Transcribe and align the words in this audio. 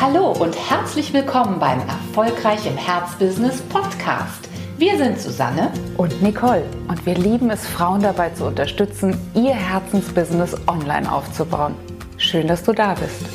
Hallo 0.00 0.32
und 0.32 0.56
herzlich 0.70 1.12
willkommen 1.12 1.58
beim 1.58 1.78
Erfolgreich 1.80 2.64
im 2.66 2.74
Herzbusiness 2.74 3.60
Podcast. 3.60 4.48
Wir 4.78 4.96
sind 4.96 5.20
Susanne 5.20 5.70
und 5.98 6.22
Nicole 6.22 6.64
und 6.88 7.04
wir 7.04 7.16
lieben 7.16 7.50
es, 7.50 7.66
Frauen 7.66 8.00
dabei 8.00 8.30
zu 8.30 8.46
unterstützen, 8.46 9.14
ihr 9.34 9.52
Herzensbusiness 9.52 10.56
online 10.66 11.12
aufzubauen. 11.12 11.74
Schön, 12.16 12.48
dass 12.48 12.62
du 12.62 12.72
da 12.72 12.94
bist. 12.94 13.26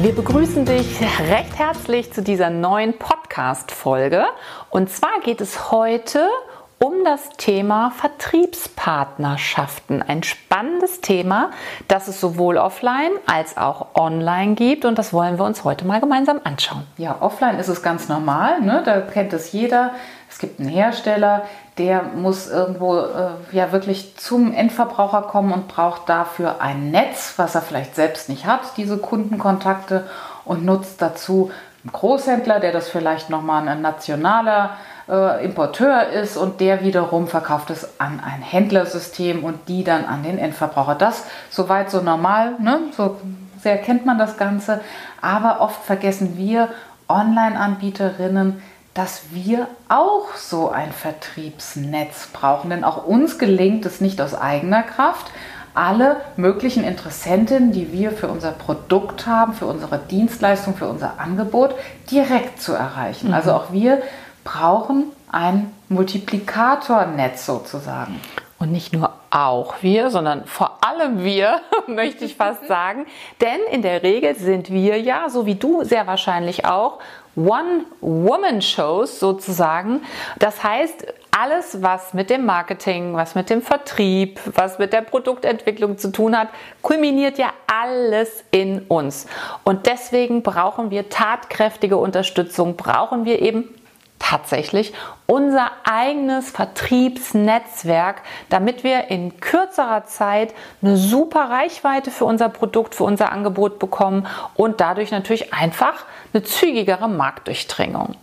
Wir 0.00 0.14
begrüßen 0.14 0.64
dich 0.64 1.00
recht 1.28 1.58
herzlich 1.58 2.12
zu 2.12 2.22
dieser 2.22 2.50
neuen 2.50 2.96
Podcast-Folge. 2.98 4.26
Und 4.70 4.90
zwar 4.90 5.18
geht 5.24 5.40
es 5.40 5.72
heute 5.72 6.20
um 6.20 6.51
um 6.82 7.04
das 7.04 7.28
Thema 7.36 7.92
Vertriebspartnerschaften. 7.92 10.02
Ein 10.02 10.24
spannendes 10.24 11.00
Thema, 11.00 11.52
das 11.86 12.08
es 12.08 12.20
sowohl 12.20 12.56
offline 12.56 13.12
als 13.24 13.56
auch 13.56 13.94
online 13.94 14.54
gibt 14.54 14.84
und 14.84 14.98
das 14.98 15.12
wollen 15.12 15.38
wir 15.38 15.44
uns 15.44 15.62
heute 15.62 15.86
mal 15.86 16.00
gemeinsam 16.00 16.40
anschauen. 16.42 16.82
Ja, 16.96 17.18
offline 17.20 17.60
ist 17.60 17.68
es 17.68 17.84
ganz 17.84 18.08
normal, 18.08 18.62
ne? 18.62 18.82
da 18.84 19.00
kennt 19.00 19.32
es 19.32 19.52
jeder. 19.52 19.92
Es 20.28 20.38
gibt 20.38 20.58
einen 20.58 20.70
Hersteller, 20.70 21.42
der 21.78 22.02
muss 22.02 22.50
irgendwo 22.50 22.98
äh, 22.98 23.28
ja 23.52 23.70
wirklich 23.70 24.16
zum 24.16 24.52
Endverbraucher 24.52 25.22
kommen 25.22 25.52
und 25.52 25.68
braucht 25.68 26.08
dafür 26.08 26.60
ein 26.60 26.90
Netz, 26.90 27.34
was 27.36 27.54
er 27.54 27.62
vielleicht 27.62 27.94
selbst 27.94 28.28
nicht 28.28 28.44
hat, 28.44 28.76
diese 28.76 28.98
Kundenkontakte 28.98 30.10
und 30.44 30.64
nutzt 30.64 31.00
dazu 31.00 31.52
einen 31.84 31.92
Großhändler, 31.92 32.58
der 32.58 32.72
das 32.72 32.88
vielleicht 32.88 33.30
nochmal 33.30 33.68
ein 33.68 33.82
nationaler 33.82 34.70
äh, 35.08 35.44
Importeur 35.44 36.08
ist 36.08 36.36
und 36.36 36.60
der 36.60 36.82
wiederum 36.82 37.28
verkauft 37.28 37.70
es 37.70 38.00
an 38.00 38.20
ein 38.24 38.42
Händlersystem 38.42 39.44
und 39.44 39.68
die 39.68 39.84
dann 39.84 40.04
an 40.04 40.22
den 40.22 40.38
Endverbraucher. 40.38 40.94
Das 40.94 41.24
soweit 41.50 41.90
so 41.90 42.00
normal, 42.00 42.54
ne? 42.58 42.80
so 42.96 43.16
sehr 43.60 43.78
kennt 43.78 44.06
man 44.06 44.18
das 44.18 44.36
Ganze, 44.36 44.80
aber 45.20 45.60
oft 45.60 45.82
vergessen 45.84 46.36
wir 46.36 46.68
Online-Anbieterinnen, 47.08 48.62
dass 48.94 49.22
wir 49.30 49.68
auch 49.88 50.34
so 50.36 50.70
ein 50.70 50.92
Vertriebsnetz 50.92 52.28
brauchen, 52.32 52.70
denn 52.70 52.84
auch 52.84 53.06
uns 53.06 53.38
gelingt 53.38 53.86
es 53.86 54.00
nicht 54.00 54.20
aus 54.20 54.34
eigener 54.34 54.82
Kraft, 54.82 55.30
alle 55.74 56.16
möglichen 56.36 56.84
Interessenten, 56.84 57.72
die 57.72 57.92
wir 57.92 58.12
für 58.12 58.28
unser 58.28 58.52
Produkt 58.52 59.26
haben, 59.26 59.54
für 59.54 59.66
unsere 59.66 59.98
Dienstleistung, 59.98 60.74
für 60.74 60.86
unser 60.86 61.18
Angebot, 61.18 61.74
direkt 62.10 62.60
zu 62.60 62.74
erreichen. 62.74 63.28
Mhm. 63.28 63.34
Also 63.34 63.52
auch 63.52 63.72
wir 63.72 64.02
brauchen 64.44 65.12
ein 65.30 65.72
Multiplikatornetz 65.88 67.46
sozusagen. 67.46 68.20
Und 68.58 68.70
nicht 68.70 68.92
nur 68.92 69.12
auch 69.30 69.74
wir, 69.80 70.10
sondern 70.10 70.44
vor 70.46 70.78
allem 70.82 71.24
wir, 71.24 71.60
möchte 71.88 72.24
ich 72.24 72.36
fast 72.36 72.66
sagen. 72.68 73.06
Denn 73.40 73.58
in 73.72 73.82
der 73.82 74.02
Regel 74.02 74.36
sind 74.36 74.70
wir 74.70 75.00
ja, 75.00 75.28
so 75.28 75.46
wie 75.46 75.56
du 75.56 75.82
sehr 75.84 76.06
wahrscheinlich 76.06 76.64
auch, 76.64 76.98
One-Woman-Shows 77.34 79.18
sozusagen. 79.18 80.02
Das 80.38 80.62
heißt, 80.62 81.06
alles, 81.30 81.82
was 81.82 82.12
mit 82.12 82.28
dem 82.28 82.44
Marketing, 82.44 83.14
was 83.14 83.34
mit 83.34 83.48
dem 83.48 83.62
Vertrieb, 83.62 84.38
was 84.54 84.78
mit 84.78 84.92
der 84.92 85.00
Produktentwicklung 85.00 85.96
zu 85.96 86.12
tun 86.12 86.38
hat, 86.38 86.48
kulminiert 86.82 87.38
ja 87.38 87.52
alles 87.66 88.44
in 88.50 88.80
uns. 88.82 89.26
Und 89.64 89.86
deswegen 89.86 90.42
brauchen 90.42 90.90
wir 90.90 91.08
tatkräftige 91.08 91.96
Unterstützung, 91.96 92.76
brauchen 92.76 93.24
wir 93.24 93.40
eben 93.40 93.74
tatsächlich 94.22 94.92
unser 95.26 95.70
eigenes 95.84 96.50
Vertriebsnetzwerk, 96.50 98.22
damit 98.48 98.84
wir 98.84 99.08
in 99.08 99.40
kürzerer 99.40 100.06
Zeit 100.06 100.54
eine 100.80 100.96
super 100.96 101.50
Reichweite 101.50 102.10
für 102.10 102.24
unser 102.24 102.48
Produkt, 102.48 102.94
für 102.94 103.04
unser 103.04 103.32
Angebot 103.32 103.78
bekommen 103.78 104.26
und 104.54 104.80
dadurch 104.80 105.10
natürlich 105.10 105.52
einfach 105.52 106.04
eine 106.32 106.42
zügigere 106.44 107.08
Marktdurchdringung. 107.08 108.14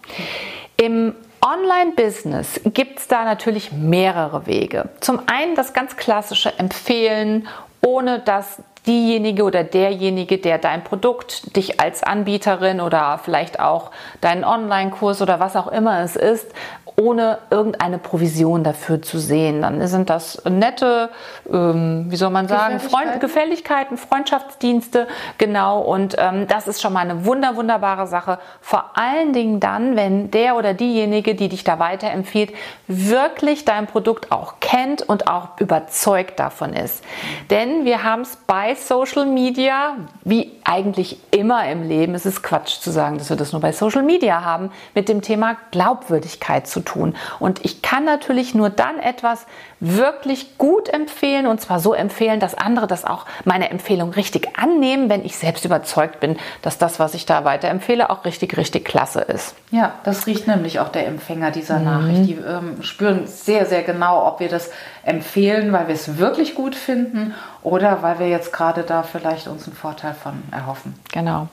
Im 0.78 1.16
Online-Business 1.46 2.62
gibt 2.66 3.00
es 3.00 3.08
da 3.08 3.24
natürlich 3.24 3.72
mehrere 3.72 4.46
Wege. 4.46 4.90
Zum 5.00 5.22
einen 5.28 5.56
das 5.56 5.74
ganz 5.74 5.96
klassische 5.96 6.58
Empfehlen, 6.58 7.48
ohne 7.82 8.20
dass 8.20 8.62
diejenige 8.90 9.44
oder 9.44 9.64
derjenige, 9.64 10.40
der 10.40 10.58
dein 10.58 10.84
Produkt, 10.84 11.56
dich 11.56 11.80
als 11.80 12.04
Anbieterin 12.04 12.82
oder 12.82 13.20
vielleicht 13.24 13.60
auch 13.60 13.92
deinen 14.20 14.44
Online-Kurs 14.44 15.22
oder 15.22 15.40
was 15.40 15.56
auch 15.56 15.68
immer 15.68 16.02
es 16.02 16.16
ist, 16.16 16.52
ohne 17.00 17.40
irgendeine 17.50 17.98
Provision 17.98 18.64
dafür 18.64 19.02
zu 19.02 19.20
sehen. 19.20 19.62
Dann 19.62 19.86
sind 19.88 20.10
das 20.10 20.44
nette, 20.46 21.10
ähm, 21.52 22.08
wie 22.10 22.16
soll 22.16 22.30
man 22.30 22.48
sagen, 22.48 22.74
Gefälligkeiten. 22.74 23.08
Freund 23.10 23.22
Gefälligkeiten, 23.22 23.98
Freundschaftsdienste, 23.98 25.08
genau. 25.38 25.82
Und 25.82 26.16
ähm, 26.18 26.48
das 26.48 26.68
ist 26.68 26.82
schon 26.82 26.94
mal 26.94 27.00
eine 27.00 27.26
wunder, 27.26 27.56
wunderbare 27.56 28.08
Sache. 28.08 28.40
Vor 28.60 28.98
allen 28.98 29.32
Dingen 29.34 29.60
dann, 29.60 29.96
wenn 29.96 30.30
der 30.32 30.58
oder 30.58 30.74
diejenige, 30.74 31.36
die 31.36 31.48
dich 31.48 31.64
da 31.64 31.80
weiterempfiehlt, 31.80 32.54
wirklich 32.88 33.66
dein 33.66 33.88
Produkt 33.88 34.32
auch 34.32 34.56
kennt 34.60 35.02
und 35.02 35.28
auch 35.28 35.60
überzeugt 35.60 36.40
davon 36.40 36.74
ist. 36.74 37.04
Denn 37.50 37.86
wir 37.86 38.04
haben 38.04 38.22
es 38.22 38.36
bei 38.36 38.76
Social 38.76 39.26
Media, 39.26 39.96
wie 40.24 40.59
eigentlich 40.70 41.18
immer 41.32 41.68
im 41.68 41.88
Leben, 41.88 42.14
es 42.14 42.28
ist 42.28 42.44
Quatsch 42.44 42.80
zu 42.80 42.92
sagen, 42.92 43.18
dass 43.18 43.32
wir 43.32 43.38
das 43.38 43.54
nur 43.54 43.62
bei 43.62 43.72
Social 43.72 44.04
Media 44.04 44.44
haben, 44.44 44.70
mit 44.94 45.10
dem 45.10 45.24
Thema 45.24 45.58
Glaubwürdigkeit 45.72 46.68
zu 46.68 46.82
tun. 46.82 47.16
Und 47.40 47.66
ich 47.66 47.82
kann 47.82 48.06
natürlich 48.06 48.54
nur 48.54 48.70
dann 48.70 49.00
etwas 49.00 49.48
wirklich 49.80 50.60
gut 50.60 50.88
empfehlen 50.90 51.48
und 51.48 51.60
zwar 51.60 51.80
so 51.80 51.94
empfehlen, 51.94 52.40
dass 52.40 52.54
andere 52.54 52.86
das 52.86 53.04
auch 53.04 53.26
meine 53.46 53.72
Empfehlung 53.72 54.12
richtig 54.12 54.60
annehmen, 54.60 55.10
wenn 55.10 55.26
ich 55.26 55.38
selbst 55.38 55.66
überzeugt 55.66 56.20
bin, 56.20 56.38
dass 56.62 56.78
das, 56.78 57.00
was 57.00 57.16
ich 57.16 57.26
da 57.26 57.46
weiterempfehle, 57.46 58.12
auch 58.12 58.26
richtig, 58.26 58.56
richtig 58.56 58.86
klasse 58.86 59.22
ist. 59.22 59.56
Ja, 59.72 59.94
das 60.04 60.28
riecht 60.28 60.46
nämlich 60.46 60.80
auch 60.80 60.90
der 60.90 61.08
Empfänger 61.08 61.50
dieser 61.50 61.80
mhm. 61.80 61.86
Nachricht. 61.86 62.28
Die 62.28 62.34
ähm, 62.34 62.84
spüren 62.84 63.26
sehr, 63.26 63.66
sehr 63.66 63.82
genau, 63.82 64.28
ob 64.28 64.40
wir 64.40 64.50
das 64.50 64.70
empfehlen, 65.04 65.74
weil 65.74 65.88
wir 65.88 65.96
es 65.96 66.20
wirklich 66.20 66.54
gut 66.54 66.76
finden 66.76 67.34
oder 67.62 68.02
weil 68.02 68.20
wir 68.20 68.30
jetzt 68.30 68.54
gerade 68.54 68.84
da 68.84 69.04
vielleicht 69.04 69.48
uns 69.48 69.68
einen 69.68 69.76
Vorteil 69.76 70.14
von 70.14 70.42
erhoffen. 70.52 70.98
Genau. 71.12 71.50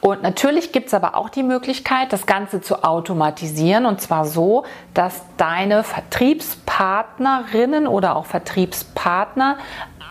Und 0.00 0.22
natürlich 0.22 0.72
gibt 0.72 0.86
es 0.88 0.94
aber 0.94 1.16
auch 1.16 1.28
die 1.28 1.42
Möglichkeit, 1.42 2.12
das 2.12 2.26
Ganze 2.26 2.60
zu 2.60 2.84
automatisieren 2.84 3.86
und 3.86 4.00
zwar 4.00 4.24
so, 4.24 4.64
dass 4.94 5.22
deine 5.36 5.82
Vertriebspartnerinnen 5.84 7.86
oder 7.86 8.16
auch 8.16 8.26
Vertriebspartner 8.26 9.58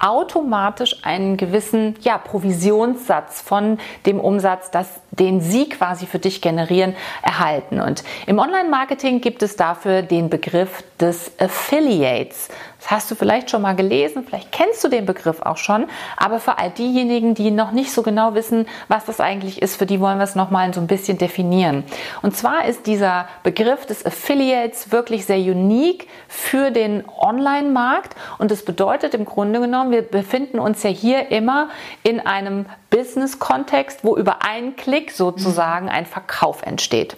automatisch 0.02 0.98
einen 1.04 1.38
gewissen 1.38 1.96
ja, 2.02 2.18
Provisionssatz 2.18 3.42
von 3.42 3.78
dem 4.06 4.20
Umsatz, 4.20 4.72
das, 4.72 5.02
den 5.20 5.42
sie 5.42 5.70
quasi 5.70 6.06
für 6.06 6.20
dich 6.20 6.42
generieren, 6.42 6.96
erhalten. 7.22 7.82
Und 7.82 8.04
im 8.26 8.40
Online-Marketing 8.40 9.22
gibt 9.22 9.44
es 9.44 9.56
dafür 9.56 10.02
den 10.02 10.30
Begriff 10.30 10.84
des 11.00 11.32
Affiliates. 11.40 12.50
Das 12.80 12.92
hast 12.92 13.12
du 13.12 13.16
vielleicht 13.16 13.50
schon 13.50 13.62
mal 13.62 13.76
gelesen, 13.76 14.24
vielleicht 14.26 14.54
kennst 14.54 14.82
du 14.84 14.88
den 14.88 15.06
Begriff 15.06 15.42
auch 15.42 15.58
schon, 15.58 15.88
aber 16.16 16.40
für 16.40 16.58
all 16.58 16.70
diejenigen, 16.70 17.34
die 17.34 17.52
noch 17.52 17.72
nicht 17.72 17.92
so 17.92 18.04
genau 18.04 18.36
wissen, 18.36 18.68
was 18.88 19.04
das 19.04 19.20
eigentlich 19.20 19.62
ist, 19.62 19.76
für 19.76 19.86
die 19.86 20.00
wollen 20.00 20.18
wir 20.18 20.24
es 20.24 20.36
nochmal 20.36 20.74
so 20.74 20.80
ein 20.80 20.88
bisschen 20.88 21.18
definieren. 21.18 21.84
Und 22.22 22.38
zwar 22.38 22.66
ist 22.66 22.88
dieser 22.88 23.28
Begriff 23.44 23.86
des 23.86 24.06
Affiliates 24.06 24.92
wirklich 24.92 25.26
sehr 25.26 25.40
unique 25.40 26.08
für 26.28 26.72
den 26.72 27.04
Online-Markt 27.18 28.16
und 28.38 28.52
es 28.52 28.64
bedeutet 28.64 29.14
im 29.14 29.26
Grunde 29.26 29.60
genommen, 29.60 29.92
wir 29.92 30.02
befinden 30.02 30.60
uns 30.60 30.82
ja 30.84 30.90
hier 30.90 31.32
immer 31.32 31.70
in 32.04 32.20
einem 32.20 32.66
Business-Kontext, 32.90 34.04
wo 34.04 34.16
über 34.18 34.44
einen 34.44 34.76
Klick 34.76 35.12
sozusagen 35.12 35.90
ein 35.90 36.06
Verkauf 36.06 36.64
entsteht. 36.64 37.16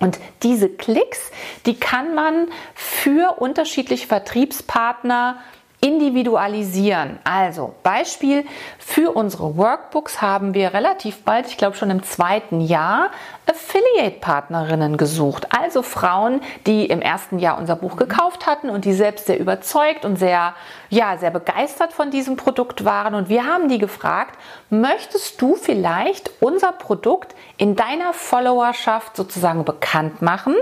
Und 0.00 0.18
diese 0.42 0.68
Klicks, 0.68 1.30
die 1.66 1.78
kann 1.78 2.14
man 2.14 2.48
für 2.74 3.40
unterschiedliche 3.40 4.06
Vertriebspartner 4.06 5.38
individualisieren. 5.84 7.18
Also 7.24 7.74
Beispiel 7.82 8.46
für 8.78 9.10
unsere 9.10 9.58
Workbooks 9.58 10.22
haben 10.22 10.54
wir 10.54 10.72
relativ 10.72 11.22
bald, 11.24 11.46
ich 11.46 11.58
glaube 11.58 11.76
schon 11.76 11.90
im 11.90 12.02
zweiten 12.02 12.62
Jahr, 12.62 13.10
Affiliate-Partnerinnen 13.46 14.96
gesucht. 14.96 15.48
Also 15.50 15.82
Frauen, 15.82 16.40
die 16.66 16.86
im 16.86 17.02
ersten 17.02 17.38
Jahr 17.38 17.58
unser 17.58 17.76
Buch 17.76 17.96
gekauft 17.96 18.46
hatten 18.46 18.70
und 18.70 18.86
die 18.86 18.94
selbst 18.94 19.26
sehr 19.26 19.38
überzeugt 19.38 20.06
und 20.06 20.16
sehr, 20.16 20.54
ja, 20.94 21.16
sehr 21.18 21.30
begeistert 21.30 21.92
von 21.92 22.10
diesem 22.10 22.36
Produkt 22.36 22.84
waren. 22.84 23.14
Und 23.14 23.28
wir 23.28 23.44
haben 23.44 23.68
die 23.68 23.78
gefragt, 23.78 24.38
möchtest 24.70 25.40
du 25.42 25.56
vielleicht 25.56 26.30
unser 26.40 26.72
Produkt 26.72 27.34
in 27.56 27.74
deiner 27.74 28.12
Followerschaft 28.12 29.16
sozusagen 29.16 29.64
bekannt 29.64 30.22
machen? 30.22 30.54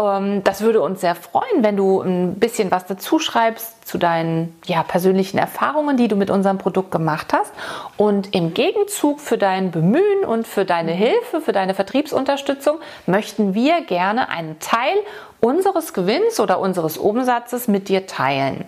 Ähm, 0.00 0.44
das 0.44 0.60
würde 0.60 0.80
uns 0.80 1.00
sehr 1.00 1.16
freuen, 1.16 1.62
wenn 1.62 1.76
du 1.76 2.00
ein 2.00 2.36
bisschen 2.36 2.70
was 2.70 2.86
dazu 2.86 3.18
schreibst 3.18 3.86
zu 3.86 3.98
deinen 3.98 4.56
ja, 4.66 4.82
persönlichen 4.82 5.38
Erfahrungen, 5.38 5.96
die 5.96 6.08
du 6.08 6.14
mit 6.14 6.30
unserem 6.30 6.58
Produkt 6.58 6.92
gemacht 6.92 7.32
hast. 7.32 7.52
Und 7.96 8.34
im 8.34 8.54
Gegenzug 8.54 9.20
für 9.20 9.38
dein 9.38 9.70
Bemühen 9.70 10.24
und 10.24 10.46
für 10.46 10.64
deine 10.64 10.92
Hilfe, 10.92 11.40
für 11.40 11.52
deine 11.52 11.74
Vertriebsunterstützung 11.74 12.78
möchten 13.06 13.54
wir 13.54 13.80
gerne 13.80 14.28
einen 14.28 14.58
Teil 14.60 14.94
unseres 15.40 15.92
Gewinns 15.92 16.40
oder 16.40 16.58
unseres 16.58 16.98
Umsatzes 16.98 17.68
mit 17.68 17.88
dir 17.88 18.06
teilen. 18.06 18.64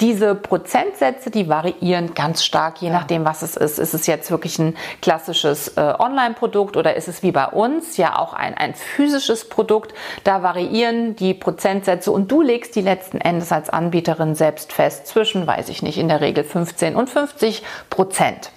Diese 0.00 0.34
Prozentsätze, 0.34 1.30
die 1.30 1.48
variieren 1.48 2.14
ganz 2.14 2.44
stark, 2.44 2.82
je 2.82 2.90
nachdem, 2.90 3.24
was 3.24 3.42
es 3.42 3.56
ist. 3.56 3.78
Ist 3.78 3.94
es 3.94 4.06
jetzt 4.06 4.30
wirklich 4.30 4.58
ein 4.58 4.76
klassisches 5.02 5.76
äh, 5.76 5.94
Online-Produkt 5.98 6.76
oder 6.76 6.96
ist 6.96 7.08
es 7.08 7.22
wie 7.22 7.32
bei 7.32 7.46
uns 7.46 7.96
ja 7.96 8.18
auch 8.18 8.32
ein, 8.32 8.54
ein 8.54 8.74
physisches 8.74 9.48
Produkt? 9.48 9.94
Da 10.24 10.42
variieren 10.42 11.14
die 11.16 11.34
Prozentsätze 11.34 12.10
und 12.10 12.30
du 12.30 12.42
legst 12.42 12.74
die 12.74 12.80
letzten 12.80 13.20
Endes 13.20 13.52
als 13.52 13.70
Anbieterin 13.70 14.34
selbst 14.34 14.72
fest 14.72 15.06
zwischen, 15.06 15.46
weiß 15.46 15.68
ich 15.68 15.82
nicht, 15.82 15.98
in 15.98 16.08
der 16.08 16.20
Regel 16.20 16.42
15 16.42 16.96
und 16.96 17.08
50 17.08 17.62
Prozent. 17.88 18.50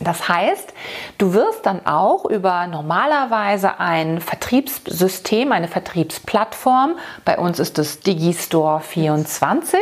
Das 0.00 0.28
heißt, 0.28 0.74
du 1.16 1.32
wirst 1.32 1.64
dann 1.64 1.86
auch 1.86 2.26
über 2.26 2.66
normalerweise 2.66 3.80
ein 3.80 4.20
Vertriebssystem, 4.20 5.52
eine 5.52 5.68
Vertriebsplattform, 5.68 6.96
bei 7.24 7.38
uns 7.38 7.58
ist 7.58 7.78
es 7.78 8.00
Digistore 8.00 8.80
24, 8.80 9.80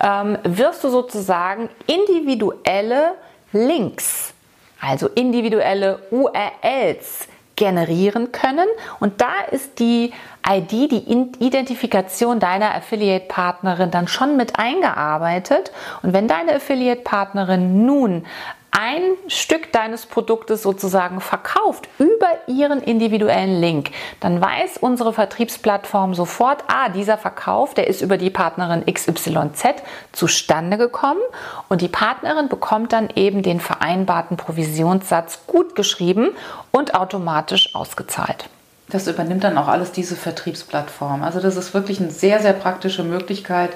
ähm, 0.00 0.38
wirst 0.44 0.84
du 0.84 0.90
sozusagen 0.90 1.68
individuelle 1.86 3.14
Links, 3.52 4.32
also 4.80 5.08
individuelle 5.08 5.98
URLs 6.12 7.26
generieren 7.56 8.32
können. 8.32 8.68
Und 9.00 9.20
da 9.20 9.32
ist 9.50 9.80
die 9.80 10.12
ID, 10.48 10.70
die 10.90 11.12
Identifikation 11.40 12.40
deiner 12.40 12.74
Affiliate-Partnerin 12.74 13.90
dann 13.90 14.08
schon 14.08 14.36
mit 14.36 14.58
eingearbeitet. 14.58 15.70
Und 16.02 16.14
wenn 16.14 16.26
deine 16.26 16.54
Affiliate-Partnerin 16.54 17.84
nun 17.84 18.24
ein 18.70 19.02
Stück 19.28 19.72
deines 19.72 20.06
Produktes 20.06 20.62
sozusagen 20.62 21.20
verkauft 21.20 21.88
über 21.98 22.28
ihren 22.46 22.80
individuellen 22.80 23.60
Link, 23.60 23.90
dann 24.20 24.40
weiß 24.40 24.78
unsere 24.78 25.12
Vertriebsplattform 25.12 26.14
sofort, 26.14 26.64
ah, 26.68 26.88
dieser 26.88 27.18
Verkauf, 27.18 27.74
der 27.74 27.88
ist 27.88 28.00
über 28.00 28.16
die 28.16 28.30
Partnerin 28.30 28.84
XYZ 28.86 29.82
zustande 30.12 30.78
gekommen 30.78 31.20
und 31.68 31.80
die 31.80 31.88
Partnerin 31.88 32.48
bekommt 32.48 32.92
dann 32.92 33.08
eben 33.14 33.42
den 33.42 33.60
vereinbarten 33.60 34.36
Provisionssatz 34.36 35.40
gut 35.46 35.74
geschrieben 35.74 36.30
und 36.70 36.94
automatisch 36.94 37.74
ausgezahlt. 37.74 38.48
Das 38.88 39.06
übernimmt 39.06 39.44
dann 39.44 39.56
auch 39.56 39.68
alles 39.68 39.92
diese 39.92 40.16
Vertriebsplattform. 40.16 41.22
Also 41.22 41.40
das 41.40 41.56
ist 41.56 41.74
wirklich 41.74 42.00
eine 42.00 42.10
sehr, 42.10 42.40
sehr 42.40 42.52
praktische 42.52 43.04
Möglichkeit 43.04 43.70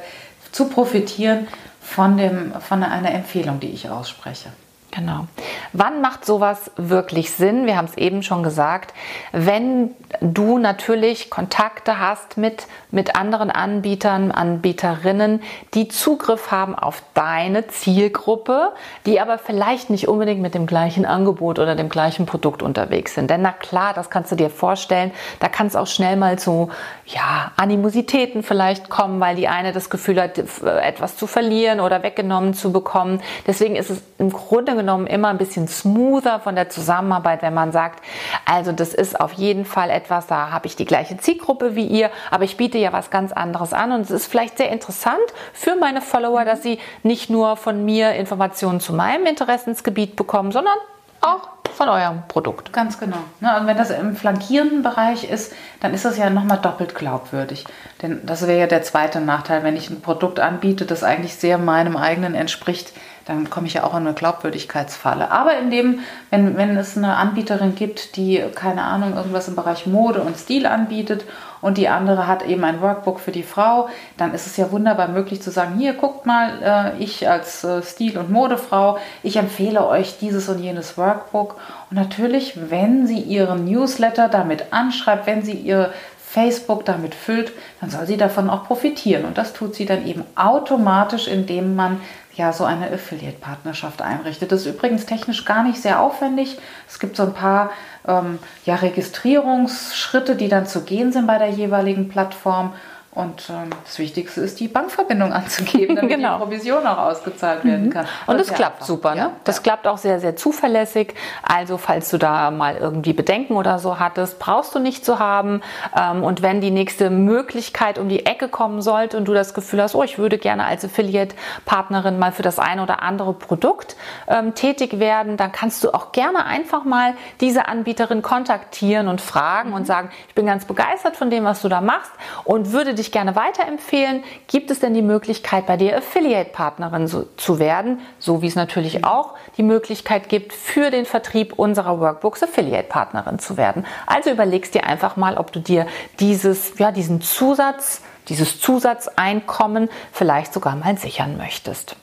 zu 0.50 0.68
profitieren 0.68 1.46
von, 1.80 2.16
dem, 2.16 2.52
von 2.60 2.82
einer 2.82 3.12
Empfehlung, 3.12 3.60
die 3.60 3.70
ich 3.70 3.90
ausspreche. 3.90 4.48
Genau. 4.94 5.26
Wann 5.72 6.00
macht 6.00 6.24
sowas 6.24 6.70
wirklich 6.76 7.32
Sinn? 7.32 7.66
Wir 7.66 7.76
haben 7.76 7.86
es 7.86 7.98
eben 7.98 8.22
schon 8.22 8.44
gesagt. 8.44 8.94
Wenn 9.32 9.90
du 10.20 10.58
natürlich 10.58 11.30
Kontakte 11.30 11.98
hast 11.98 12.36
mit, 12.36 12.68
mit 12.92 13.16
anderen 13.16 13.50
Anbietern, 13.50 14.30
Anbieterinnen, 14.30 15.42
die 15.74 15.88
Zugriff 15.88 16.52
haben 16.52 16.76
auf 16.76 17.02
deine 17.14 17.66
Zielgruppe, 17.66 18.68
die 19.04 19.20
aber 19.20 19.38
vielleicht 19.38 19.90
nicht 19.90 20.06
unbedingt 20.06 20.40
mit 20.40 20.54
dem 20.54 20.66
gleichen 20.66 21.06
Angebot 21.06 21.58
oder 21.58 21.74
dem 21.74 21.88
gleichen 21.88 22.24
Produkt 22.24 22.62
unterwegs 22.62 23.14
sind. 23.14 23.28
Denn 23.30 23.42
na 23.42 23.50
klar, 23.50 23.94
das 23.94 24.10
kannst 24.10 24.30
du 24.30 24.36
dir 24.36 24.48
vorstellen, 24.48 25.10
da 25.40 25.48
kann 25.48 25.66
es 25.66 25.74
auch 25.74 25.88
schnell 25.88 26.14
mal 26.14 26.38
zu 26.38 26.70
ja, 27.06 27.50
Animositäten 27.56 28.44
vielleicht 28.44 28.90
kommen, 28.90 29.18
weil 29.18 29.34
die 29.34 29.48
eine 29.48 29.72
das 29.72 29.90
Gefühl 29.90 30.22
hat, 30.22 30.38
etwas 30.38 31.16
zu 31.16 31.26
verlieren 31.26 31.80
oder 31.80 32.04
weggenommen 32.04 32.54
zu 32.54 32.70
bekommen. 32.70 33.20
Deswegen 33.48 33.74
ist 33.74 33.90
es 33.90 34.00
im 34.18 34.30
Grunde 34.30 34.76
genommen 34.76 34.83
genommen 34.84 35.06
immer 35.06 35.28
ein 35.28 35.38
bisschen 35.38 35.66
smoother 35.66 36.40
von 36.40 36.54
der 36.54 36.68
Zusammenarbeit, 36.68 37.40
wenn 37.40 37.54
man 37.54 37.72
sagt, 37.72 38.04
also 38.44 38.70
das 38.70 38.92
ist 38.92 39.18
auf 39.18 39.32
jeden 39.32 39.64
Fall 39.64 39.88
etwas, 39.88 40.26
da 40.26 40.50
habe 40.50 40.66
ich 40.66 40.76
die 40.76 40.84
gleiche 40.84 41.16
Zielgruppe 41.16 41.74
wie 41.74 41.86
ihr, 41.86 42.10
aber 42.30 42.44
ich 42.44 42.58
biete 42.58 42.76
ja 42.76 42.92
was 42.92 43.08
ganz 43.08 43.32
anderes 43.32 43.72
an 43.72 43.92
und 43.92 44.02
es 44.02 44.10
ist 44.10 44.26
vielleicht 44.26 44.58
sehr 44.58 44.70
interessant 44.70 45.16
für 45.54 45.74
meine 45.76 46.02
Follower, 46.02 46.44
dass 46.44 46.62
sie 46.62 46.78
nicht 47.02 47.30
nur 47.30 47.56
von 47.56 47.82
mir 47.84 48.12
Informationen 48.12 48.80
zu 48.80 48.92
meinem 48.92 49.24
Interessensgebiet 49.24 50.16
bekommen, 50.16 50.52
sondern 50.52 50.76
auch 51.22 51.48
von 51.74 51.88
eurem 51.88 52.22
Produkt. 52.28 52.72
Ganz 52.72 53.00
genau. 53.00 53.16
Ne, 53.40 53.52
also 53.52 53.66
wenn 53.66 53.76
das 53.76 53.90
im 53.90 54.14
flankierenden 54.14 54.82
Bereich 54.82 55.28
ist, 55.28 55.52
dann 55.80 55.94
ist 55.94 56.04
das 56.04 56.18
ja 56.18 56.30
nochmal 56.30 56.58
doppelt 56.58 56.94
glaubwürdig. 56.94 57.64
Denn 58.02 58.24
das 58.24 58.46
wäre 58.46 58.60
ja 58.60 58.66
der 58.66 58.82
zweite 58.82 59.20
Nachteil, 59.20 59.62
wenn 59.64 59.76
ich 59.76 59.90
ein 59.90 60.00
Produkt 60.00 60.38
anbiete, 60.38 60.84
das 60.84 61.02
eigentlich 61.02 61.34
sehr 61.34 61.58
meinem 61.58 61.96
eigenen 61.96 62.34
entspricht, 62.34 62.92
dann 63.24 63.48
komme 63.48 63.66
ich 63.66 63.74
ja 63.74 63.84
auch 63.84 63.92
in 63.92 64.06
eine 64.06 64.14
Glaubwürdigkeitsfalle. 64.14 65.30
Aber 65.30 65.56
in 65.58 65.70
dem, 65.70 66.00
wenn, 66.30 66.56
wenn 66.56 66.76
es 66.76 66.96
eine 66.96 67.16
Anbieterin 67.16 67.74
gibt, 67.74 68.16
die, 68.16 68.42
keine 68.54 68.82
Ahnung, 68.82 69.16
irgendwas 69.16 69.48
im 69.48 69.56
Bereich 69.56 69.86
Mode 69.86 70.20
und 70.20 70.36
Stil 70.36 70.66
anbietet 70.66 71.24
und 71.62 71.78
die 71.78 71.88
andere 71.88 72.26
hat 72.26 72.44
eben 72.44 72.62
ein 72.64 72.82
Workbook 72.82 73.20
für 73.20 73.32
die 73.32 73.42
Frau, 73.42 73.88
dann 74.18 74.34
ist 74.34 74.46
es 74.46 74.58
ja 74.58 74.70
wunderbar 74.70 75.08
möglich 75.08 75.40
zu 75.40 75.50
sagen, 75.50 75.78
hier 75.78 75.94
guckt 75.94 76.26
mal, 76.26 76.94
äh, 76.98 77.02
ich 77.02 77.28
als 77.28 77.64
äh, 77.64 77.82
Stil- 77.82 78.18
und 78.18 78.30
Modefrau, 78.30 78.98
ich 79.22 79.36
empfehle 79.36 79.86
euch 79.86 80.18
dieses 80.18 80.48
und 80.50 80.58
jenes 80.58 80.98
Workbook. 80.98 81.56
Und 81.90 81.96
natürlich, 81.96 82.58
wenn 82.70 83.06
sie 83.06 83.20
ihren 83.20 83.64
Newsletter 83.64 84.28
damit 84.28 84.72
anschreibt, 84.72 85.26
wenn 85.26 85.42
sie 85.42 85.52
ihr 85.54 85.92
Facebook 86.34 86.84
damit 86.84 87.14
füllt, 87.14 87.52
dann 87.80 87.90
soll 87.90 88.06
sie 88.06 88.16
davon 88.16 88.50
auch 88.50 88.64
profitieren. 88.64 89.24
Und 89.24 89.38
das 89.38 89.52
tut 89.52 89.76
sie 89.76 89.86
dann 89.86 90.04
eben 90.04 90.24
automatisch, 90.34 91.28
indem 91.28 91.76
man 91.76 92.00
ja 92.36 92.52
so 92.52 92.64
eine 92.64 92.90
Affiliate-Partnerschaft 92.90 94.02
einrichtet. 94.02 94.52
Das 94.52 94.60
ist 94.60 94.74
übrigens 94.74 95.06
technisch 95.06 95.44
gar 95.44 95.62
nicht 95.62 95.80
sehr 95.80 96.00
aufwendig. 96.00 96.58
Es 96.88 96.98
gibt 96.98 97.16
so 97.16 97.22
ein 97.24 97.34
paar 97.34 97.70
ähm, 98.06 98.38
ja, 98.64 98.76
Registrierungsschritte, 98.76 100.36
die 100.36 100.48
dann 100.48 100.66
zu 100.66 100.82
gehen 100.82 101.12
sind 101.12 101.26
bei 101.26 101.38
der 101.38 101.50
jeweiligen 101.50 102.08
Plattform. 102.08 102.74
Und 103.14 103.48
ähm, 103.48 103.70
das 103.84 103.98
Wichtigste 104.00 104.40
ist, 104.40 104.58
die 104.58 104.66
Bankverbindung 104.66 105.32
anzugeben, 105.32 105.94
damit 105.96 106.16
genau. 106.16 106.38
die 106.38 106.44
Provision 106.44 106.84
auch 106.84 106.98
ausgezahlt 106.98 107.64
werden 107.64 107.86
mhm. 107.86 107.90
kann. 107.90 108.06
Und 108.26 108.38
das, 108.38 108.48
das 108.48 108.56
klappt 108.56 108.76
einfach. 108.76 108.86
super. 108.86 109.14
Ne? 109.14 109.20
Ja? 109.20 109.30
Das 109.44 109.56
ja. 109.56 109.62
klappt 109.62 109.86
auch 109.86 109.98
sehr, 109.98 110.18
sehr 110.18 110.34
zuverlässig. 110.34 111.14
Also 111.42 111.78
falls 111.78 112.10
du 112.10 112.18
da 112.18 112.50
mal 112.50 112.76
irgendwie 112.76 113.12
Bedenken 113.12 113.54
oder 113.54 113.78
so 113.78 114.00
hattest, 114.00 114.40
brauchst 114.40 114.74
du 114.74 114.80
nicht 114.80 115.04
zu 115.04 115.20
haben. 115.20 115.62
Ähm, 115.96 116.24
und 116.24 116.42
wenn 116.42 116.60
die 116.60 116.72
nächste 116.72 117.08
Möglichkeit 117.08 117.98
um 117.98 118.08
die 118.08 118.26
Ecke 118.26 118.48
kommen 118.48 118.82
sollte 118.82 119.16
und 119.16 119.26
du 119.26 119.34
das 119.34 119.54
Gefühl 119.54 119.80
hast, 119.80 119.94
oh, 119.94 120.02
ich 120.02 120.18
würde 120.18 120.36
gerne 120.36 120.64
als 120.64 120.84
Affiliate-Partnerin 120.84 122.18
mal 122.18 122.32
für 122.32 122.42
das 122.42 122.58
eine 122.58 122.82
oder 122.82 123.02
andere 123.02 123.32
Produkt 123.32 123.94
ähm, 124.26 124.56
tätig 124.56 124.98
werden, 124.98 125.36
dann 125.36 125.52
kannst 125.52 125.84
du 125.84 125.94
auch 125.94 126.10
gerne 126.10 126.46
einfach 126.46 126.84
mal 126.84 127.14
diese 127.40 127.68
Anbieterin 127.68 128.22
kontaktieren 128.22 129.06
und 129.06 129.20
fragen 129.20 129.70
mhm. 129.70 129.76
und 129.76 129.86
sagen, 129.86 130.10
ich 130.26 130.34
bin 130.34 130.46
ganz 130.46 130.64
begeistert 130.64 131.16
von 131.16 131.30
dem, 131.30 131.44
was 131.44 131.62
du 131.62 131.68
da 131.68 131.80
machst 131.80 132.10
und 132.42 132.72
würde 132.72 132.94
dich 132.94 133.03
dich 133.04 133.12
gerne 133.12 133.36
weiterempfehlen. 133.36 134.24
Gibt 134.48 134.70
es 134.70 134.80
denn 134.80 134.94
die 134.94 135.02
Möglichkeit, 135.02 135.66
bei 135.66 135.76
dir 135.76 135.96
Affiliate-Partnerin 135.96 137.06
so, 137.06 137.26
zu 137.36 137.58
werden, 137.58 138.00
so 138.18 138.42
wie 138.42 138.46
es 138.46 138.56
natürlich 138.56 139.04
auch 139.04 139.34
die 139.56 139.62
Möglichkeit 139.62 140.28
gibt, 140.28 140.52
für 140.52 140.90
den 140.90 141.04
Vertrieb 141.04 141.58
unserer 141.58 142.00
Workbooks 142.00 142.42
Affiliate-Partnerin 142.42 143.38
zu 143.38 143.56
werden? 143.56 143.86
Also 144.06 144.30
überlegst 144.30 144.74
dir 144.74 144.84
einfach 144.84 145.16
mal, 145.16 145.36
ob 145.36 145.52
du 145.52 145.60
dir 145.60 145.86
dieses, 146.18 146.78
ja, 146.78 146.90
diesen 146.90 147.20
Zusatz, 147.20 148.02
dieses 148.28 148.60
Zusatzeinkommen 148.60 149.88
vielleicht 150.12 150.52
sogar 150.52 150.76
mal 150.76 150.96
sichern 150.96 151.36
möchtest. 151.36 151.96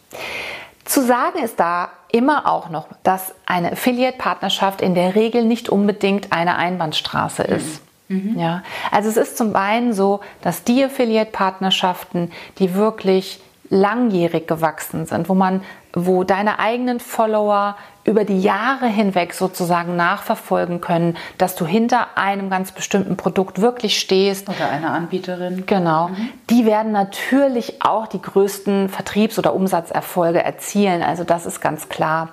Zu 0.86 1.06
sagen 1.06 1.44
ist 1.44 1.60
da 1.60 1.90
immer 2.12 2.48
auch 2.48 2.70
noch, 2.70 2.88
dass 3.04 3.34
eine 3.46 3.74
Affiliate-Partnerschaft 3.74 4.82
in 4.82 4.96
der 4.96 5.16
Regel 5.16 5.46
nicht 5.46 5.70
unbedingt 5.70 6.32
eine 6.32 6.58
Einbahnstraße 6.58 7.44
ist. 7.44 7.82
Mhm. 7.82 7.91
Ja, 8.36 8.64
also 8.92 9.10
es 9.10 9.18
ist 9.18 9.38
zum 9.38 9.56
einen 9.56 9.94
so, 9.94 10.22
dass 10.42 10.64
die 10.64 10.84
Affiliate-Partnerschaften, 10.84 12.32
die 12.58 12.76
wirklich 12.76 13.42
langjährig 13.70 14.48
gewachsen 14.48 15.06
sind, 15.06 15.30
wo 15.30 15.34
man, 15.34 15.62
wo 15.94 16.24
deine 16.24 16.60
eigenen 16.60 17.00
Follower 17.00 17.78
über 18.04 18.26
die 18.26 18.42
Jahre 18.42 18.88
hinweg 18.88 19.34
sozusagen 19.34 19.96
nachverfolgen 19.96 20.82
können, 20.82 21.18
dass 21.38 21.56
du 21.56 21.66
hinter 21.66 22.18
einem 22.18 22.50
ganz 22.50 22.72
bestimmten 22.72 23.16
Produkt 23.16 23.62
wirklich 23.62 24.00
stehst. 24.00 24.50
Oder 24.50 24.70
einer 24.70 24.92
Anbieterin. 24.92 25.66
Genau. 25.68 26.08
Mhm. 26.08 26.30
Die 26.50 26.66
werden 26.66 26.92
natürlich 26.92 27.84
auch 27.84 28.08
die 28.08 28.22
größten 28.22 28.90
Vertriebs- 28.90 29.38
oder 29.38 29.54
Umsatzerfolge 29.54 30.44
erzielen. 30.44 31.04
Also 31.04 31.24
das 31.24 31.46
ist 31.46 31.62
ganz 31.62 31.90
klar. 31.90 32.30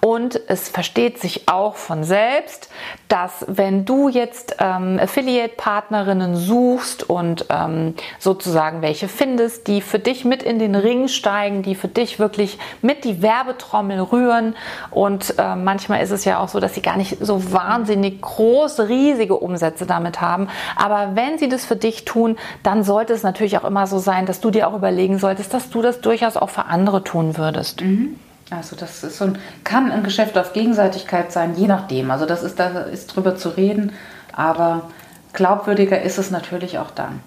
Und 0.00 0.40
es 0.48 0.68
versteht 0.68 1.18
sich 1.18 1.48
auch 1.48 1.74
von 1.74 2.04
selbst, 2.04 2.70
dass 3.08 3.44
wenn 3.48 3.84
du 3.84 4.08
jetzt 4.08 4.56
ähm, 4.60 5.00
Affiliate-Partnerinnen 5.02 6.36
suchst 6.36 7.08
und 7.08 7.46
ähm, 7.50 7.94
sozusagen 8.18 8.82
welche 8.82 9.08
findest, 9.08 9.66
die 9.66 9.80
für 9.80 9.98
dich 9.98 10.24
mit 10.24 10.42
in 10.42 10.58
den 10.58 10.74
Ring 10.74 11.08
steigen, 11.08 11.62
die 11.62 11.74
für 11.74 11.88
dich 11.88 12.18
wirklich 12.18 12.58
mit 12.82 13.04
die 13.04 13.22
Werbetrommel 13.22 14.00
rühren 14.00 14.54
und 14.90 15.07
und 15.08 15.38
äh, 15.38 15.56
manchmal 15.56 16.02
ist 16.02 16.10
es 16.10 16.26
ja 16.26 16.38
auch 16.38 16.50
so, 16.50 16.60
dass 16.60 16.74
sie 16.74 16.82
gar 16.82 16.98
nicht 16.98 17.16
so 17.18 17.50
wahnsinnig 17.50 18.20
große, 18.20 18.90
riesige 18.90 19.36
Umsätze 19.36 19.86
damit 19.86 20.20
haben. 20.20 20.48
Aber 20.76 21.12
wenn 21.14 21.38
sie 21.38 21.48
das 21.48 21.64
für 21.64 21.76
dich 21.76 22.04
tun, 22.04 22.36
dann 22.62 22.84
sollte 22.84 23.14
es 23.14 23.22
natürlich 23.22 23.56
auch 23.56 23.64
immer 23.64 23.86
so 23.86 23.98
sein, 23.98 24.26
dass 24.26 24.40
du 24.40 24.50
dir 24.50 24.68
auch 24.68 24.74
überlegen 24.74 25.18
solltest, 25.18 25.54
dass 25.54 25.70
du 25.70 25.80
das 25.80 26.02
durchaus 26.02 26.36
auch 26.36 26.50
für 26.50 26.66
andere 26.66 27.04
tun 27.04 27.38
würdest. 27.38 27.80
Mhm. 27.80 28.16
Also 28.50 28.76
das 28.76 29.02
ist 29.02 29.16
so 29.16 29.24
ein, 29.24 29.38
kann 29.64 29.90
ein 29.90 30.02
Geschäft 30.02 30.36
auf 30.36 30.52
Gegenseitigkeit 30.52 31.32
sein, 31.32 31.54
je 31.56 31.68
nachdem. 31.68 32.10
Also 32.10 32.26
das 32.26 32.42
ist, 32.42 32.58
da 32.58 32.80
ist 32.80 33.06
drüber 33.06 33.34
zu 33.34 33.48
reden, 33.48 33.92
aber 34.34 34.90
glaubwürdiger 35.32 36.02
ist 36.02 36.18
es 36.18 36.30
natürlich 36.30 36.78
auch 36.78 36.90
dann. 36.90 37.20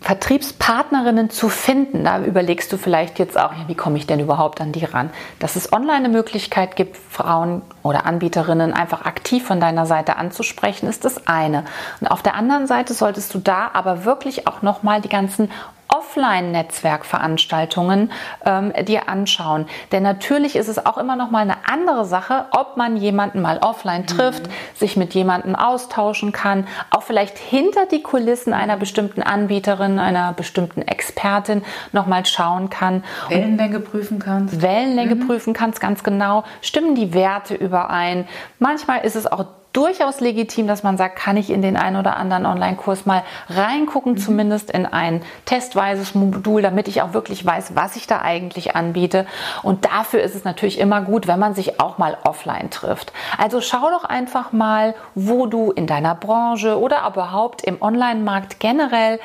Vertriebspartnerinnen 0.00 1.30
zu 1.30 1.48
finden. 1.48 2.04
Da 2.04 2.22
überlegst 2.22 2.72
du 2.72 2.76
vielleicht 2.76 3.18
jetzt 3.18 3.38
auch, 3.38 3.52
wie 3.66 3.74
komme 3.74 3.96
ich 3.96 4.06
denn 4.06 4.20
überhaupt 4.20 4.60
an 4.60 4.72
die 4.72 4.84
ran? 4.84 5.10
Dass 5.38 5.56
es 5.56 5.72
online 5.72 5.96
eine 5.96 6.08
Möglichkeit 6.08 6.76
gibt, 6.76 6.96
Frauen 6.96 7.62
oder 7.82 8.06
Anbieterinnen 8.06 8.72
einfach 8.72 9.04
aktiv 9.04 9.44
von 9.44 9.60
deiner 9.60 9.86
Seite 9.86 10.16
anzusprechen, 10.16 10.88
ist 10.88 11.04
das 11.04 11.26
eine. 11.26 11.64
Und 12.00 12.08
auf 12.08 12.22
der 12.22 12.34
anderen 12.34 12.66
Seite 12.66 12.94
solltest 12.94 13.34
du 13.34 13.38
da 13.38 13.70
aber 13.72 14.04
wirklich 14.04 14.46
auch 14.46 14.62
nochmal 14.62 15.00
die 15.00 15.08
ganzen 15.08 15.50
Offline-Netzwerkveranstaltungen 15.96 18.10
ähm, 18.44 18.72
dir 18.84 19.08
anschauen. 19.08 19.66
Denn 19.92 20.02
natürlich 20.02 20.56
ist 20.56 20.66
es 20.68 20.84
auch 20.84 20.98
immer 20.98 21.16
noch 21.16 21.30
mal 21.30 21.40
eine 21.40 21.56
andere 21.70 22.04
Sache, 22.04 22.46
ob 22.50 22.76
man 22.76 22.96
jemanden 22.96 23.40
mal 23.40 23.58
offline 23.58 24.06
trifft, 24.06 24.46
mhm. 24.46 24.52
sich 24.74 24.96
mit 24.96 25.14
jemandem 25.14 25.56
austauschen 25.56 26.32
kann, 26.32 26.66
auch 26.90 27.02
vielleicht 27.02 27.38
hinter 27.38 27.86
die 27.86 28.02
Kulissen 28.02 28.52
einer 28.52 28.76
bestimmten 28.76 29.22
Anbieterin, 29.22 29.98
einer 29.98 30.32
bestimmten 30.32 30.82
Expertin 30.82 31.62
noch 31.92 32.06
mal 32.06 32.26
schauen 32.26 32.70
kann. 32.70 33.04
Wellenlänge 33.28 33.80
prüfen 33.80 34.18
kannst. 34.18 34.62
Wellenlänge 34.62 35.16
mhm. 35.16 35.26
prüfen 35.26 35.52
kannst, 35.54 35.80
ganz 35.80 36.04
genau. 36.04 36.44
Stimmen 36.60 36.94
die 36.94 37.14
Werte 37.14 37.54
überein? 37.54 38.28
Manchmal 38.58 39.04
ist 39.04 39.16
es 39.16 39.26
auch 39.26 39.46
durchaus 39.76 40.20
legitim, 40.20 40.66
dass 40.66 40.82
man 40.82 40.96
sagt, 40.96 41.16
kann 41.16 41.36
ich 41.36 41.50
in 41.50 41.60
den 41.60 41.76
einen 41.76 41.96
oder 41.96 42.16
anderen 42.16 42.46
Online-Kurs 42.46 43.04
mal 43.04 43.22
reingucken, 43.50 44.12
mhm. 44.12 44.18
zumindest 44.18 44.70
in 44.70 44.86
ein 44.86 45.22
testweises 45.44 46.14
Modul, 46.14 46.62
damit 46.62 46.88
ich 46.88 47.02
auch 47.02 47.12
wirklich 47.12 47.44
weiß, 47.44 47.74
was 47.74 47.96
ich 47.96 48.06
da 48.06 48.22
eigentlich 48.22 48.74
anbiete. 48.74 49.26
Und 49.62 49.84
dafür 49.84 50.22
ist 50.22 50.34
es 50.34 50.44
natürlich 50.44 50.78
immer 50.78 51.02
gut, 51.02 51.26
wenn 51.26 51.38
man 51.38 51.54
sich 51.54 51.78
auch 51.78 51.98
mal 51.98 52.16
offline 52.24 52.70
trifft. 52.70 53.12
Also 53.36 53.60
schau 53.60 53.90
doch 53.90 54.04
einfach 54.04 54.52
mal, 54.52 54.94
wo 55.14 55.46
du 55.46 55.72
in 55.72 55.86
deiner 55.86 56.14
Branche 56.14 56.78
oder 56.78 57.06
überhaupt 57.06 57.62
im 57.62 57.82
Online-Markt 57.82 58.60
generell 58.60 59.20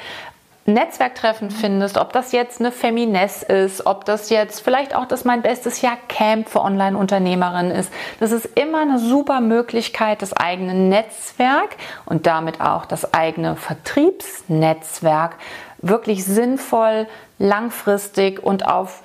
Netzwerktreffen 0.74 1.52
findest, 1.52 1.98
ob 1.98 2.14
das 2.14 2.32
jetzt 2.32 2.60
eine 2.60 2.72
Feminess 2.72 3.44
ist, 3.44 3.86
ob 3.86 4.06
das 4.06 4.30
jetzt 4.30 4.62
vielleicht 4.62 4.96
auch 4.96 5.06
das 5.06 5.26
mein 5.26 5.42
bestes 5.42 5.82
Jahr 5.82 5.98
Camp 6.08 6.50
für 6.50 6.62
Online-Unternehmerinnen 6.62 7.72
ist. 7.72 7.92
Das 8.20 8.32
ist 8.32 8.46
immer 8.58 8.82
eine 8.82 9.00
super 9.00 9.42
Möglichkeit, 9.42 10.22
das 10.22 10.34
eigene 10.34 10.74
Netzwerk 10.74 11.78
und 12.06 12.28
damit 12.28 12.62
auch 12.62 12.86
das 12.86 13.14
eigene 13.14 13.56
Vertriebsnetzwerk 13.56 15.36
wirklich 15.80 16.26
sinnvoll, 16.26 17.08
langfristig 17.40 18.44
und 18.44 18.66
auf 18.68 19.02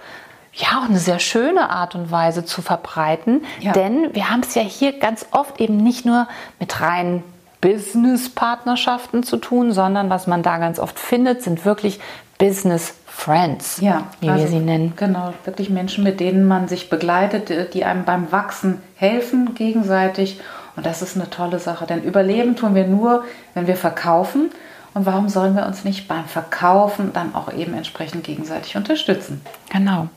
ja, 0.53 0.79
auch 0.79 0.89
eine 0.89 0.99
sehr 0.99 1.19
schöne 1.19 1.69
Art 1.69 1.95
und 1.95 2.11
Weise 2.11 2.45
zu 2.45 2.63
verbreiten. 2.63 3.45
Ja. 3.61 3.73
Denn 3.73 4.15
wir 4.15 4.31
haben 4.31 4.41
es 4.41 4.55
ja 4.55 4.63
hier 4.63 4.99
ganz 4.99 5.27
oft 5.31 5.61
eben 5.61 5.77
nicht 5.77 6.07
nur 6.07 6.29
mit 6.59 6.81
rein 6.81 7.23
Business-Partnerschaften 7.67 9.25
zu 9.25 9.39
tun, 9.39 9.73
sondern 9.73 10.09
was 10.09 10.29
man 10.29 10.45
da 10.45 10.59
ganz 10.59 10.79
oft 10.79 11.01
findet, 11.01 11.43
sind 11.43 11.65
wirklich 11.65 11.99
Business 12.39 12.95
Friends, 13.07 13.81
ja, 13.81 14.05
wie 14.21 14.29
also, 14.29 14.45
wir 14.45 14.49
sie 14.49 14.59
nennen. 14.61 14.93
Genau, 14.95 15.33
wirklich 15.45 15.69
Menschen, 15.69 16.05
mit 16.05 16.21
denen 16.21 16.47
man 16.47 16.69
sich 16.69 16.91
begleitet, 16.91 17.75
die 17.75 17.85
einem 17.85 18.05
beim 18.05 18.31
Wachsen 18.31 18.81
helfen 18.95 19.57
gegenseitig. 19.57 20.41
Und 20.77 20.87
das 20.87 21.03
ist 21.03 21.17
eine 21.17 21.29
tolle 21.29 21.59
Sache, 21.59 21.87
denn 21.87 22.05
überleben 22.05 22.55
tun 22.55 22.77
wir 22.77 22.87
nur, 22.87 23.25
wenn 23.55 23.67
wir 23.67 23.77
verkaufen. 23.77 24.51
Und 24.97 25.05
warum 25.05 25.29
sollen 25.29 25.55
wir 25.55 25.67
uns 25.67 25.85
nicht 25.85 26.09
beim 26.09 26.25
Verkaufen 26.25 27.13
dann 27.13 27.35
auch 27.35 27.53
eben 27.53 27.75
entsprechend 27.75 28.25
gegenseitig 28.25 28.79
unterstützen? 28.79 29.43
Genau. 29.69 30.09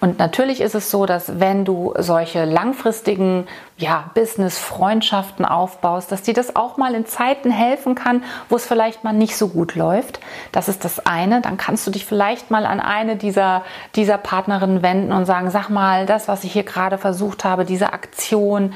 Und 0.00 0.18
natürlich 0.18 0.60
ist 0.60 0.74
es 0.74 0.90
so, 0.90 1.06
dass 1.06 1.40
wenn 1.40 1.64
du 1.64 1.94
solche 1.96 2.44
langfristigen 2.44 3.46
ja, 3.78 4.10
Business-Freundschaften 4.14 5.46
aufbaust, 5.46 6.12
dass 6.12 6.20
dir 6.20 6.34
das 6.34 6.54
auch 6.54 6.76
mal 6.76 6.94
in 6.94 7.06
Zeiten 7.06 7.50
helfen 7.50 7.94
kann, 7.94 8.22
wo 8.50 8.56
es 8.56 8.66
vielleicht 8.66 9.04
mal 9.04 9.14
nicht 9.14 9.38
so 9.38 9.48
gut 9.48 9.74
läuft. 9.74 10.20
Das 10.52 10.68
ist 10.68 10.84
das 10.84 11.06
eine. 11.06 11.40
Dann 11.40 11.56
kannst 11.56 11.86
du 11.86 11.90
dich 11.90 12.04
vielleicht 12.04 12.50
mal 12.50 12.66
an 12.66 12.80
eine 12.80 13.16
dieser, 13.16 13.64
dieser 13.94 14.18
Partnerinnen 14.18 14.82
wenden 14.82 15.12
und 15.12 15.24
sagen, 15.24 15.50
sag 15.50 15.70
mal, 15.70 16.04
das, 16.04 16.28
was 16.28 16.44
ich 16.44 16.52
hier 16.52 16.64
gerade 16.64 16.98
versucht 16.98 17.44
habe, 17.44 17.64
diese 17.64 17.94
Aktion, 17.94 18.74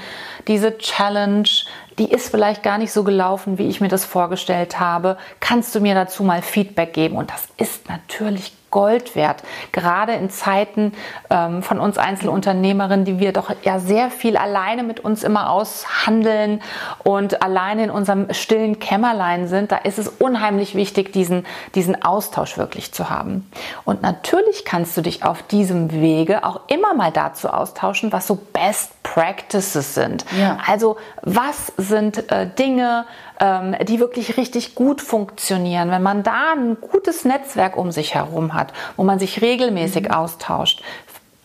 diese 0.48 0.78
Challenge, 0.78 1.48
die 1.98 2.10
ist 2.10 2.30
vielleicht 2.30 2.62
gar 2.62 2.78
nicht 2.78 2.92
so 2.92 3.04
gelaufen, 3.04 3.58
wie 3.58 3.68
ich 3.68 3.80
mir 3.80 3.88
das 3.88 4.04
vorgestellt 4.04 4.78
habe. 4.80 5.16
Kannst 5.40 5.74
du 5.74 5.80
mir 5.80 5.94
dazu 5.94 6.22
mal 6.22 6.42
Feedback 6.42 6.92
geben? 6.92 7.16
Und 7.16 7.30
das 7.30 7.48
ist 7.56 7.88
natürlich 7.88 8.52
Gold 8.70 9.16
wert. 9.16 9.42
Gerade 9.72 10.12
in 10.12 10.30
Zeiten 10.30 10.92
ähm, 11.28 11.62
von 11.62 11.80
uns 11.80 11.98
Einzelunternehmerinnen, 11.98 13.04
die 13.04 13.18
wir 13.18 13.32
doch 13.32 13.50
ja 13.62 13.78
sehr 13.78 14.10
viel 14.10 14.36
alleine 14.36 14.82
mit 14.82 15.00
uns 15.00 15.24
immer 15.24 15.50
aushandeln 15.50 16.62
und 17.02 17.42
alleine 17.42 17.84
in 17.84 17.90
unserem 17.90 18.32
stillen 18.32 18.78
Kämmerlein 18.78 19.48
sind, 19.48 19.72
da 19.72 19.76
ist 19.76 19.98
es 19.98 20.08
unheimlich 20.08 20.74
wichtig, 20.74 21.12
diesen, 21.12 21.46
diesen 21.74 22.02
Austausch 22.02 22.58
wirklich 22.58 22.92
zu 22.92 23.10
haben. 23.10 23.50
Und 23.84 24.02
natürlich 24.02 24.64
kannst 24.64 24.96
du 24.96 25.02
dich 25.02 25.24
auf 25.24 25.42
diesem 25.42 25.92
Wege 25.92 26.44
auch 26.44 26.60
immer 26.68 26.94
mal 26.94 27.10
dazu 27.10 27.48
austauschen, 27.48 28.12
was 28.12 28.26
so 28.26 28.36
Best 28.36 29.00
Practices 29.02 29.94
sind. 29.94 30.24
Ja. 30.38 30.58
Also 30.66 30.96
was 31.22 31.72
sind 31.76 32.30
äh, 32.30 32.48
Dinge, 32.48 33.06
ähm, 33.40 33.74
die 33.82 33.98
wirklich 33.98 34.36
richtig 34.36 34.74
gut 34.74 35.00
funktionieren, 35.00 35.90
wenn 35.90 36.02
man 36.02 36.22
da 36.22 36.52
ein 36.54 36.76
gutes 36.80 37.24
Netzwerk 37.24 37.76
um 37.76 37.90
sich 37.90 38.14
herum 38.14 38.54
hat, 38.54 38.72
wo 38.96 39.02
man 39.02 39.18
sich 39.18 39.40
regelmäßig 39.40 40.04
mhm. 40.04 40.10
austauscht, 40.12 40.82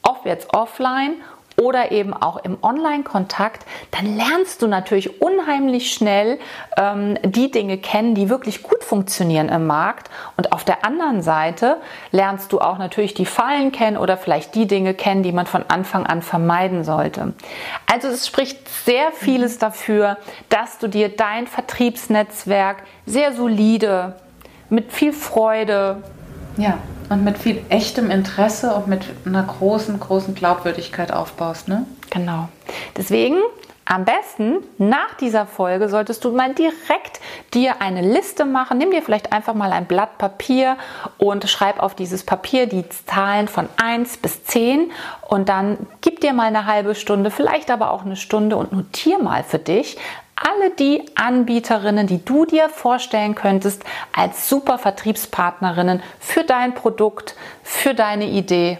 ob 0.04 0.26
jetzt 0.26 0.54
offline 0.54 1.16
oder 1.58 1.92
eben 1.92 2.14
auch 2.14 2.38
im 2.38 2.58
Online-Kontakt, 2.62 3.66
dann 3.92 4.18
lernst 4.18 4.62
du 4.62 4.68
natürlich 4.68 5.22
unheimlich 5.22 5.92
schnell 5.92 6.40
ähm, 6.78 7.18
die 7.24 7.52
Dinge 7.52 7.78
kennen, 7.78 8.16
die 8.16 8.30
wirklich 8.30 8.64
gut 8.64 8.84
funktionieren 8.84 9.50
im 9.50 9.66
Markt. 9.66 10.10
Und 10.38 10.52
auf 10.52 10.64
der 10.64 10.86
anderen 10.86 11.22
Seite 11.22 11.78
lernst 12.12 12.52
du 12.52 12.60
auch 12.60 12.78
natürlich 12.78 13.14
die 13.14 13.26
Fallen 13.26 13.72
kennen 13.72 13.98
oder 13.98 14.18
vielleicht 14.18 14.56
die 14.56 14.68
Dinge 14.68 14.94
kennen, 14.94 15.24
die 15.24 15.32
man 15.32 15.46
von 15.46 15.64
Anfang 15.68 16.06
an 16.06 16.22
vermeiden 16.22 16.84
sollte. 16.84 17.34
Also 17.92 18.10
es 18.10 18.28
spricht 18.28 18.68
sehr 18.68 19.12
vieles 19.12 19.58
dafür, 19.58 20.18
dass 20.50 20.78
du 20.78 20.88
dir 20.88 21.10
dein 21.10 21.48
Vertriebsnetzwerk 21.48 22.84
sehr 23.06 23.34
solide, 23.34 24.16
mit 24.70 24.92
viel 24.92 25.14
Freude, 25.14 26.02
ja 26.58 26.78
und 27.10 27.24
mit 27.24 27.38
viel 27.38 27.64
echtem 27.70 28.12
Interesse 28.12 28.74
und 28.74 28.88
mit 28.88 29.06
einer 29.26 29.44
großen, 29.44 30.00
großen 30.00 30.36
Glaubwürdigkeit 30.36 31.12
aufbaust. 31.12 31.68
Ne? 31.68 31.86
Genau. 32.10 32.50
Deswegen 32.98 33.38
am 33.88 34.04
besten 34.04 34.64
nach 34.80 35.14
dieser 35.20 35.46
Folge 35.46 35.90
solltest 35.90 36.26
du 36.26 36.32
mal 36.32 36.56
direkt 36.56 37.20
dir 37.54 37.84
eine 37.84 38.02
Liste 38.02 38.44
machen. 38.44 38.80
Nimm 38.80 38.90
dir 38.90 39.04
vielleicht 39.04 39.32
einfach 39.32 39.54
mal 39.54 39.72
ein 39.72 39.86
Blatt 39.86 40.18
Papier 40.18 40.78
und 41.20 41.48
schreib 41.48 41.80
auf 41.80 41.94
dieses 41.94 42.24
Papier 42.24 42.66
die 42.66 42.84
Zahlen 42.90 43.48
von 43.48 43.70
1 43.78 44.18
bis 44.18 44.44
10 44.44 44.92
und 45.22 45.50
dann 45.50 45.78
gib 46.02 46.20
dir 46.20 46.34
mal 46.34 46.48
eine 46.48 46.66
halbe 46.66 46.96
Stunde, 46.96 47.30
vielleicht 47.30 47.70
aber 47.70 47.92
auch 47.92 48.04
eine 48.04 48.16
Stunde 48.16 48.58
und 48.58 48.74
notier 48.74 49.20
mal 49.20 49.44
für 49.44 49.60
dich, 49.60 49.98
alle 50.36 50.72
die 50.72 51.06
Anbieterinnen, 51.16 52.08
die 52.08 52.24
du 52.24 52.46
dir 52.46 52.70
vorstellen 52.70 53.36
könntest 53.36 53.84
als 54.14 54.50
super 54.50 54.78
Vertriebspartnerinnen 54.78 56.02
für 56.20 56.44
dein 56.44 56.74
Produkt, 56.74 57.36
für 57.64 57.94
deine 57.94 58.28
Idee, 58.28 58.80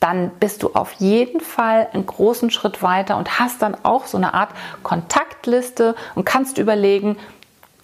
dann 0.00 0.30
bist 0.38 0.62
du 0.62 0.70
auf 0.74 0.92
jeden 0.92 1.40
Fall 1.40 1.88
einen 1.92 2.06
großen 2.06 2.50
Schritt 2.50 2.82
weiter 2.82 3.16
und 3.16 3.38
hast 3.40 3.62
dann 3.62 3.76
auch 3.82 4.06
so 4.06 4.16
eine 4.16 4.34
Art 4.34 4.50
Kontaktliste 4.82 5.96
und 6.14 6.24
kannst 6.24 6.58
überlegen, 6.58 7.16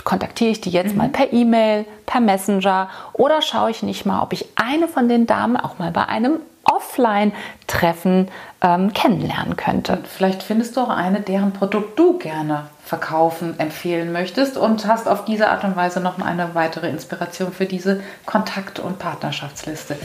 kontaktiere 0.04 0.50
ich 0.50 0.61
die 0.61 0.71
jetzt 0.71 0.92
mhm. 0.92 0.99
mal 0.99 1.09
per 1.09 1.32
E-Mail, 1.32 1.87
per 2.06 2.21
Messenger 2.21 2.90
oder 3.12 3.42
schaue 3.42 3.71
ich 3.71 3.82
nicht 3.82 4.04
mal, 4.04 4.23
ob 4.23 4.32
ich 4.32 4.47
eine 4.56 4.88
von 4.88 5.09
den 5.09 5.26
Damen 5.26 5.56
auch 5.56 5.78
mal 5.78 5.90
bei 5.90 6.06
einem 6.06 6.40
Offline-Treffen 6.64 8.28
ähm, 8.61 8.92
kennenlernen 8.92 9.57
könnte. 9.57 9.95
Und 9.95 10.07
vielleicht 10.07 10.42
findest 10.42 10.76
du 10.76 10.81
auch 10.83 10.88
eine, 10.88 11.21
deren 11.21 11.52
Produkt 11.52 11.99
du 11.99 12.19
gerne 12.19 12.66
verkaufen, 12.85 13.59
empfehlen 13.59 14.12
möchtest 14.12 14.57
und 14.57 14.87
hast 14.87 15.09
auf 15.09 15.25
diese 15.25 15.49
Art 15.49 15.64
und 15.64 15.76
Weise 15.76 16.00
noch 16.00 16.19
eine 16.21 16.54
weitere 16.54 16.88
Inspiration 16.88 17.52
für 17.52 17.66
diese 17.66 18.02
Kontakt- 18.26 18.81
und 18.81 18.99
Partnerschaftsliste. 18.99 19.97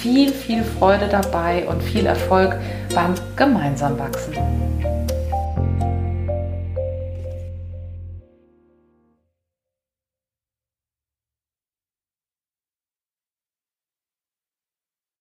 Viel, 0.00 0.32
viel 0.32 0.62
Freude 0.62 1.08
dabei 1.08 1.66
und 1.66 1.82
viel 1.82 2.06
Erfolg 2.06 2.56
beim 2.94 3.14
gemeinsam 3.36 3.98
wachsen. 3.98 4.34